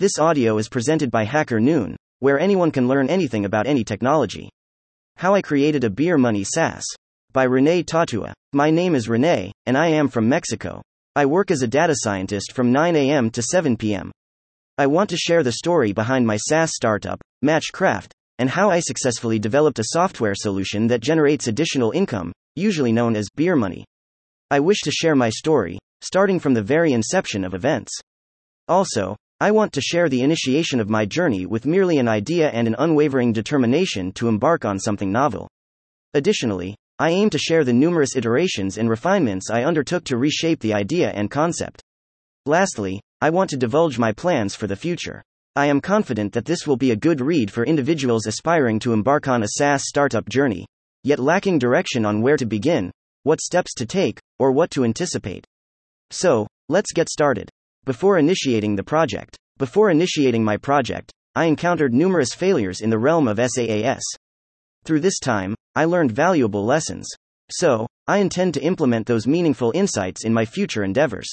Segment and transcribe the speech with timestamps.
[0.00, 4.48] This audio is presented by Hacker Noon, where anyone can learn anything about any technology.
[5.16, 6.82] How I Created a Beer Money SaaS
[7.34, 8.32] by Rene Tatua.
[8.54, 10.80] My name is Rene, and I am from Mexico.
[11.14, 13.28] I work as a data scientist from 9 a.m.
[13.28, 14.10] to 7 p.m.
[14.78, 19.38] I want to share the story behind my SaaS startup, MatchKraft, and how I successfully
[19.38, 23.84] developed a software solution that generates additional income, usually known as beer money.
[24.50, 27.92] I wish to share my story, starting from the very inception of events.
[28.66, 32.68] Also, I want to share the initiation of my journey with merely an idea and
[32.68, 35.48] an unwavering determination to embark on something novel.
[36.12, 40.74] Additionally, I aim to share the numerous iterations and refinements I undertook to reshape the
[40.74, 41.80] idea and concept.
[42.44, 45.22] Lastly, I want to divulge my plans for the future.
[45.56, 49.26] I am confident that this will be a good read for individuals aspiring to embark
[49.26, 50.66] on a SaaS startup journey,
[51.02, 52.90] yet lacking direction on where to begin,
[53.22, 55.46] what steps to take, or what to anticipate.
[56.10, 57.48] So, let's get started.
[57.90, 63.26] Before initiating the project, before initiating my project, I encountered numerous failures in the realm
[63.26, 64.04] of SaaS.
[64.84, 67.08] Through this time, I learned valuable lessons.
[67.50, 71.26] So, I intend to implement those meaningful insights in my future endeavors.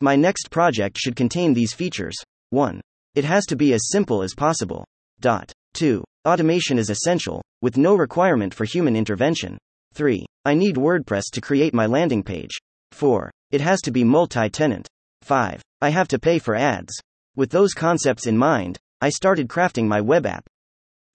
[0.00, 2.16] My next project should contain these features.
[2.50, 2.80] 1.
[3.14, 4.84] It has to be as simple as possible.
[5.20, 5.52] Dot.
[5.74, 6.02] 2.
[6.26, 9.56] Automation is essential, with no requirement for human intervention.
[9.94, 10.26] 3.
[10.44, 12.56] I need WordPress to create my landing page.
[12.90, 13.30] 4.
[13.52, 14.88] It has to be multi tenant.
[15.26, 15.60] 5.
[15.80, 16.94] I have to pay for ads.
[17.34, 20.46] With those concepts in mind, I started crafting my web app.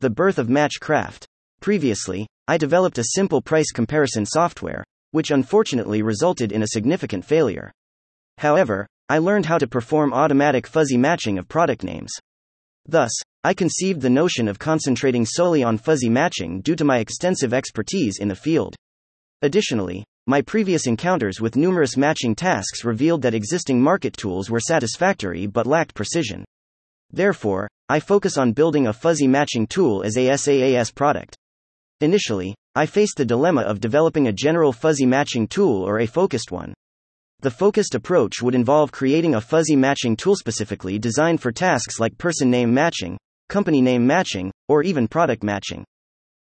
[0.02, 1.24] The birth of MatchKraft.
[1.62, 7.72] Previously, I developed a simple price comparison software, which unfortunately resulted in a significant failure.
[8.38, 12.12] However, I learned how to perform automatic fuzzy matching of product names.
[12.86, 13.12] Thus,
[13.46, 18.20] I conceived the notion of concentrating solely on fuzzy matching due to my extensive expertise
[18.20, 18.76] in the field.
[19.42, 25.48] Additionally, my previous encounters with numerous matching tasks revealed that existing market tools were satisfactory
[25.48, 26.46] but lacked precision.
[27.12, 31.36] Therefore, I focus on building a fuzzy matching tool as a SaaS product.
[32.02, 36.52] Initially, I faced the dilemma of developing a general fuzzy matching tool or a focused
[36.52, 36.74] one.
[37.42, 42.18] The focused approach would involve creating a fuzzy matching tool specifically designed for tasks like
[42.20, 43.18] person name matching,
[43.50, 45.84] company name matching, or even product matching.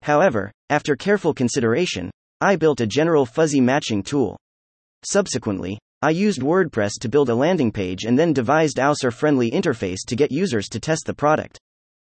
[0.02, 2.10] However, after careful consideration,
[2.42, 4.36] I built a general fuzzy matching tool.
[5.04, 10.00] Subsequently, I used WordPress to build a landing page and then devised user friendly interface
[10.08, 11.60] to get users to test the product.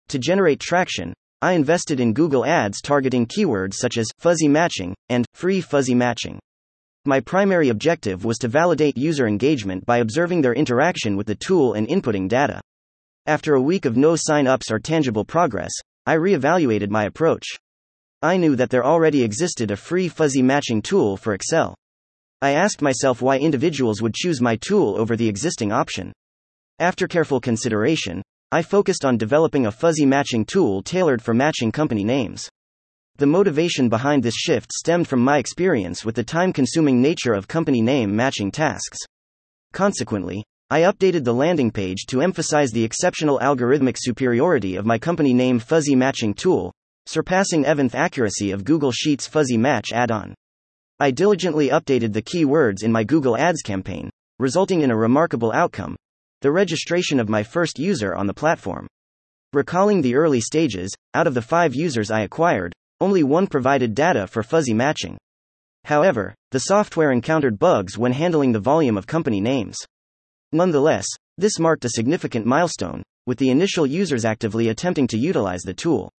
[0.08, 5.24] To generate traction, I invested in Google Ads targeting keywords such as fuzzy matching and
[5.32, 6.40] free fuzzy matching.
[7.04, 11.74] My primary objective was to validate user engagement by observing their interaction with the tool
[11.74, 12.60] and inputting data.
[13.26, 15.70] After a week of no sign ups or tangible progress,
[16.04, 17.46] I reevaluated my approach.
[18.22, 21.74] I knew that there already existed a free fuzzy matching tool for Excel.
[22.40, 26.12] I asked myself why individuals would choose my tool over the existing option.
[26.78, 28.22] After careful consideration,
[28.52, 32.48] I focused on developing a fuzzy matching tool tailored for matching company names.
[33.16, 37.48] The motivation behind this shift stemmed from my experience with the time consuming nature of
[37.48, 38.98] company name matching tasks.
[39.72, 45.34] Consequently, I updated the landing page to emphasize the exceptional algorithmic superiority of my company
[45.34, 46.72] name fuzzy matching tool,
[47.06, 50.34] surpassing Eventh accuracy of Google Sheets Fuzzy Match add on.
[50.98, 55.96] I diligently updated the keywords in my Google Ads campaign, resulting in a remarkable outcome
[56.42, 58.86] the registration of my first user on the platform.
[59.52, 64.26] Recalling the early stages, out of the five users I acquired, only one provided data
[64.26, 65.16] for fuzzy matching.
[65.84, 69.76] However, the software encountered bugs when handling the volume of company names.
[70.52, 71.06] Nonetheless,
[71.38, 76.10] this marked a significant milestone, with the initial users actively attempting to utilize the tool.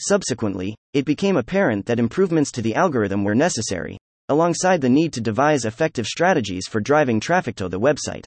[0.00, 3.98] Subsequently, it became apparent that improvements to the algorithm were necessary,
[4.28, 8.24] alongside the need to devise effective strategies for driving traffic to the website.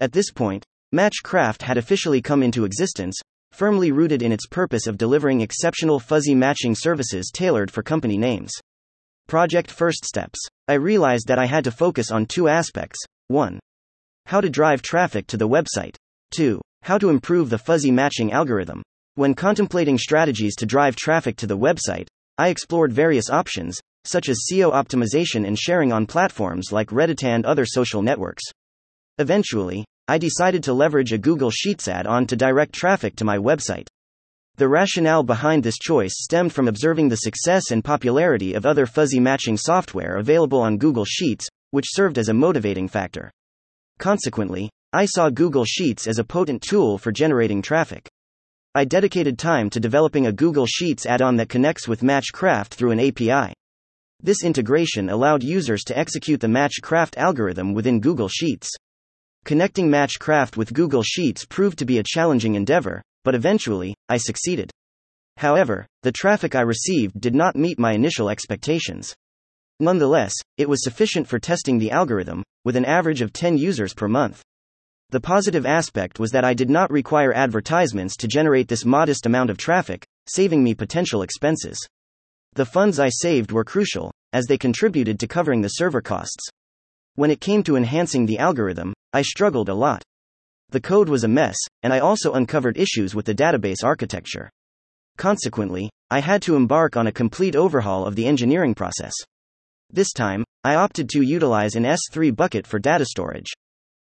[0.00, 3.16] At this point, MatchKraft had officially come into existence,
[3.52, 8.52] firmly rooted in its purpose of delivering exceptional fuzzy matching services tailored for company names.
[9.28, 10.38] Project First Steps.
[10.68, 13.60] I realized that I had to focus on two aspects 1.
[14.26, 15.94] How to drive traffic to the website.
[16.32, 16.60] 2.
[16.82, 18.82] How to improve the fuzzy matching algorithm.
[19.20, 22.06] When contemplating strategies to drive traffic to the website,
[22.38, 27.44] I explored various options, such as SEO optimization and sharing on platforms like Reddit and
[27.44, 28.42] other social networks.
[29.18, 33.36] Eventually, I decided to leverage a Google Sheets add on to direct traffic to my
[33.36, 33.88] website.
[34.56, 39.20] The rationale behind this choice stemmed from observing the success and popularity of other fuzzy
[39.20, 43.30] matching software available on Google Sheets, which served as a motivating factor.
[43.98, 48.09] Consequently, I saw Google Sheets as a potent tool for generating traffic.
[48.72, 52.92] I dedicated time to developing a Google Sheets add on that connects with MatchKraft through
[52.92, 53.52] an API.
[54.22, 58.70] This integration allowed users to execute the MatchKraft algorithm within Google Sheets.
[59.44, 64.70] Connecting MatchKraft with Google Sheets proved to be a challenging endeavor, but eventually, I succeeded.
[65.38, 69.12] However, the traffic I received did not meet my initial expectations.
[69.80, 74.06] Nonetheless, it was sufficient for testing the algorithm, with an average of 10 users per
[74.06, 74.44] month.
[75.10, 79.50] The positive aspect was that I did not require advertisements to generate this modest amount
[79.50, 81.84] of traffic, saving me potential expenses.
[82.54, 86.48] The funds I saved were crucial, as they contributed to covering the server costs.
[87.16, 90.04] When it came to enhancing the algorithm, I struggled a lot.
[90.68, 94.48] The code was a mess, and I also uncovered issues with the database architecture.
[95.16, 99.14] Consequently, I had to embark on a complete overhaul of the engineering process.
[99.92, 103.50] This time, I opted to utilize an S3 bucket for data storage.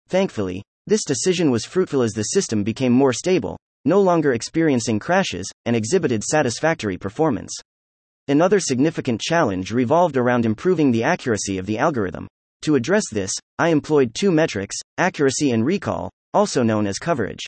[0.08, 5.50] Thankfully, this decision was fruitful as the system became more stable, no longer experiencing crashes,
[5.64, 7.52] and exhibited satisfactory performance.
[8.28, 12.26] Another significant challenge revolved around improving the accuracy of the algorithm.
[12.62, 17.44] To address this, I employed two metrics accuracy and recall, also known as coverage.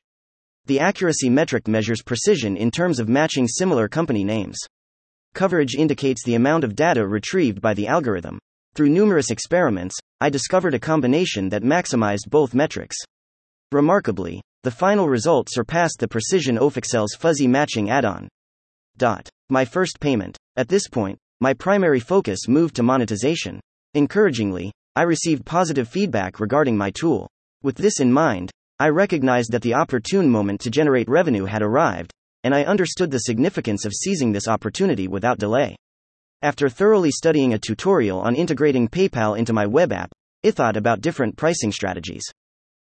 [0.67, 4.59] The accuracy metric measures precision in terms of matching similar company names.
[5.35, 8.39] Coverage indicates the amount of data retrieved by the algorithm.
[8.75, 12.97] Through numerous experiments, I discovered a combination that maximized both metrics.
[13.71, 18.27] Remarkably, the final result surpassed the Precision of Excel's fuzzy matching add on.
[19.51, 20.39] My first payment.
[20.57, 23.61] At this point, my primary focus moved to monetization.
[23.95, 27.29] Encouragingly, I received positive feedback regarding my tool.
[27.63, 32.11] With this in mind, I recognized that the opportune moment to generate revenue had arrived,
[32.45, 35.77] and I understood the significance of seizing this opportunity without delay.
[36.41, 40.11] After thoroughly studying a tutorial on integrating PayPal into my web app,
[40.43, 42.25] I thought about different pricing strategies.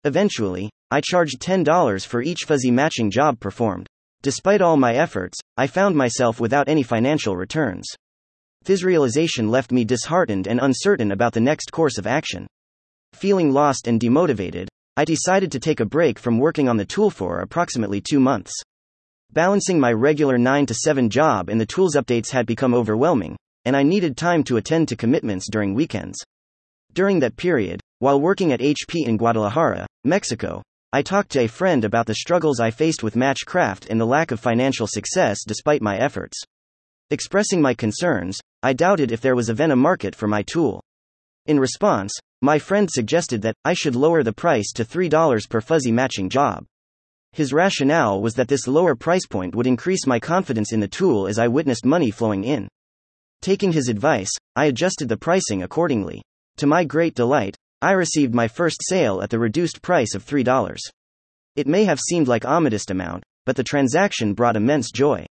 [0.07, 3.87] Eventually, I charged $10 for each fuzzy matching job performed.
[4.23, 7.87] Despite all my efforts, I found myself without any financial returns.
[8.65, 12.47] This realization left me disheartened and uncertain about the next course of action.
[13.15, 17.11] Feeling lost and demotivated, I decided to take a break from working on the tool
[17.11, 18.53] for approximately two months.
[19.33, 23.75] Balancing my regular 9 to 7 job and the tools updates had become overwhelming, and
[23.75, 26.19] I needed time to attend to commitments during weekends.
[26.93, 30.63] During that period, while working at HP in Guadalajara, Mexico,
[30.93, 34.33] I talked to a friend about the struggles I faced with MatchKraft and the lack
[34.33, 36.37] of financial success despite my efforts.
[37.11, 40.83] Expressing my concerns, I doubted if there was a market for my tool.
[41.47, 42.13] In response,
[42.43, 46.67] my friend suggested that I should lower the price to $3 per fuzzy matching job.
[47.33, 51.27] His rationale was that this lower price point would increase my confidence in the tool
[51.27, 52.69] as I witnessed money flowing in.
[53.41, 56.21] Taking his advice, I adjusted the pricing accordingly.
[56.59, 60.79] To my great delight, I received my first sale at the reduced price of $3.
[61.55, 65.27] It may have seemed like a modest amount, but the transaction brought immense joy.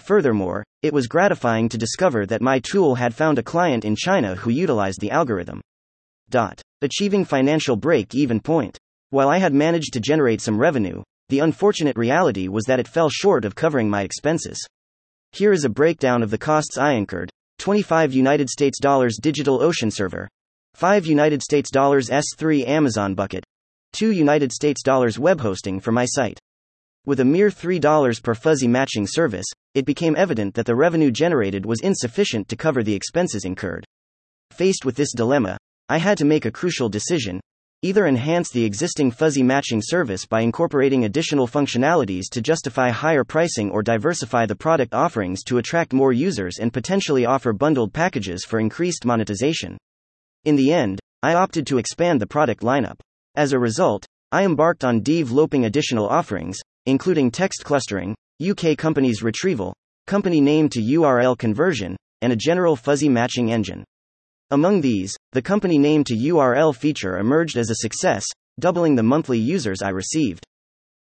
[0.00, 4.36] Furthermore, it was gratifying to discover that my tool had found a client in China
[4.36, 5.60] who utilized the algorithm.
[6.30, 6.62] Dot.
[6.80, 8.78] Achieving financial break even point.
[9.10, 13.10] While I had managed to generate some revenue, the unfortunate reality was that it fell
[13.10, 14.58] short of covering my expenses.
[15.32, 17.28] Here is a breakdown of the costs I incurred
[17.58, 20.30] 25 United States dollars Digital Ocean server,
[20.74, 23.44] 5 United States dollars S3 Amazon bucket,
[23.92, 26.38] 2 United States dollars web hosting for my site.
[27.04, 31.66] With a mere $3 per fuzzy matching service, it became evident that the revenue generated
[31.66, 33.84] was insufficient to cover the expenses incurred.
[34.50, 35.58] Faced with this dilemma,
[35.88, 37.40] I had to make a crucial decision
[37.84, 43.72] either enhance the existing fuzzy matching service by incorporating additional functionalities to justify higher pricing
[43.72, 48.60] or diversify the product offerings to attract more users and potentially offer bundled packages for
[48.60, 49.76] increased monetization.
[50.44, 52.98] In the end, I opted to expand the product lineup.
[53.36, 59.72] As a result, I embarked on developing additional offerings, including text clustering, UK companies retrieval,
[60.08, 63.84] company name to URL conversion, and a general fuzzy matching engine.
[64.50, 68.24] Among these, the company name to URL feature emerged as a success,
[68.58, 70.44] doubling the monthly users I received.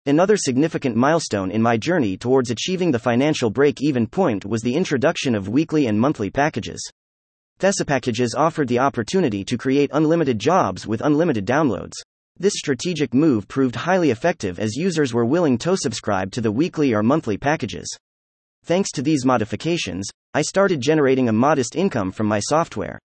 [0.05, 4.75] Another significant milestone in my journey towards achieving the financial break even point was the
[4.75, 6.81] introduction of weekly and monthly packages.
[7.59, 11.95] Thesa packages offered the opportunity to create unlimited jobs with unlimited downloads.
[12.39, 16.95] This strategic move proved highly effective as users were willing to subscribe to the weekly
[16.95, 17.93] or monthly packages.
[18.65, 23.01] Thanks to these modifications, I started generating a modest income from my software.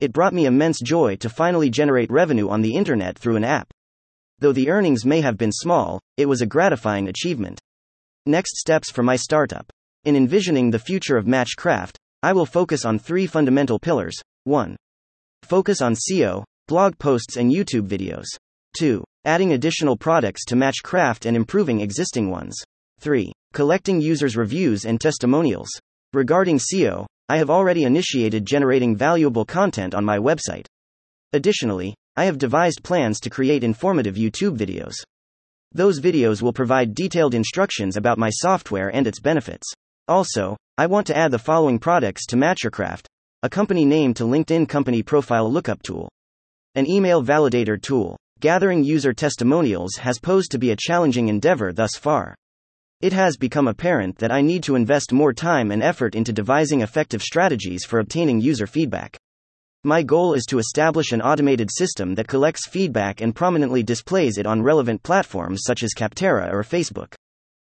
[0.00, 3.72] It brought me immense joy to finally generate revenue on the internet through an app.
[4.40, 7.60] Though the earnings may have been small, it was a gratifying achievement.
[8.26, 9.70] Next steps for my startup.
[10.04, 14.14] In envisioning the future of MatchKraft, I will focus on three fundamental pillars
[14.44, 14.76] 1.
[15.42, 18.24] Focus on SEO, blog posts, and YouTube videos.
[18.78, 19.04] 2.
[19.26, 22.56] Adding additional products to MatchKraft and improving existing ones.
[23.00, 23.30] 3.
[23.52, 25.68] Collecting users' reviews and testimonials.
[26.14, 30.64] Regarding SEO, I have already initiated generating valuable content on my website.
[31.34, 34.94] Additionally, I have devised plans to create informative YouTube videos.
[35.72, 39.74] Those videos will provide detailed instructions about my software and its benefits.
[40.08, 43.06] Also, I want to add the following products to MatchKraft
[43.42, 46.08] a company name to LinkedIn company profile lookup tool,
[46.74, 48.16] an email validator tool.
[48.40, 52.34] Gathering user testimonials has posed to be a challenging endeavor thus far.
[53.00, 56.80] It has become apparent that I need to invest more time and effort into devising
[56.80, 59.16] effective strategies for obtaining user feedback.
[59.84, 64.46] My goal is to establish an automated system that collects feedback and prominently displays it
[64.46, 67.14] on relevant platforms such as Capterra or Facebook.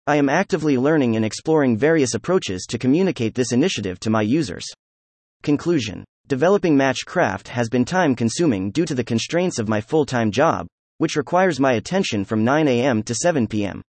[0.08, 4.64] I am actively learning and exploring various approaches to communicate this initiative to my users.
[5.42, 10.30] Conclusion Developing MatchKraft has been time consuming due to the constraints of my full time
[10.30, 13.02] job, which requires my attention from 9 a.m.
[13.02, 13.82] to 7 p.m.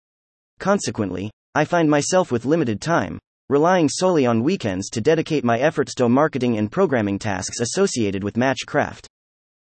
[0.58, 5.94] Consequently, I find myself with limited time, relying solely on weekends to dedicate my efforts
[5.94, 9.06] to marketing and programming tasks associated with MatchKraft.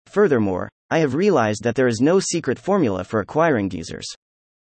[0.08, 4.06] Furthermore, I have realized that there is no secret formula for acquiring users.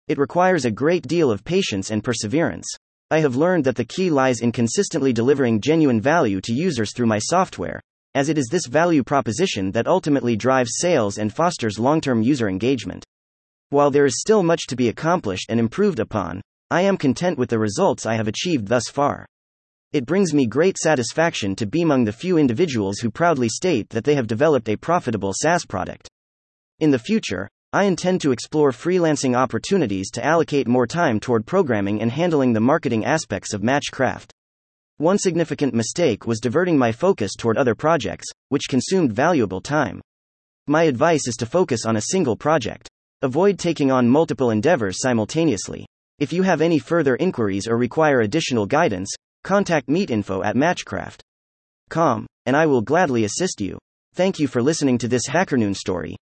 [0.07, 2.67] It requires a great deal of patience and perseverance.
[3.11, 7.07] I have learned that the key lies in consistently delivering genuine value to users through
[7.07, 7.81] my software,
[8.15, 12.47] as it is this value proposition that ultimately drives sales and fosters long term user
[12.47, 13.03] engagement.
[13.69, 17.49] While there is still much to be accomplished and improved upon, I am content with
[17.49, 19.25] the results I have achieved thus far.
[19.91, 24.05] It brings me great satisfaction to be among the few individuals who proudly state that
[24.05, 26.09] they have developed a profitable SaaS product.
[26.79, 32.01] In the future, I intend to explore freelancing opportunities to allocate more time toward programming
[32.01, 34.31] and handling the marketing aspects of MatchKraft.
[34.97, 40.01] One significant mistake was diverting my focus toward other projects, which consumed valuable time.
[40.65, 42.89] My advice is to focus on a single project.
[43.21, 45.85] Avoid taking on multiple endeavors simultaneously.
[46.17, 52.57] If you have any further inquiries or require additional guidance, contact meetinfo at matchkraft.com, and
[52.57, 53.77] I will gladly assist you.
[54.15, 56.17] Thank you for listening to this HackerNoon story.